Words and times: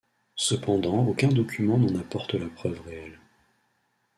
Cependant 0.37 1.05
aucun 1.05 1.27
document 1.27 1.77
n’en 1.77 1.99
apporte 1.99 2.33
la 2.33 2.47
preuve 2.49 2.81
réelle. 2.87 3.19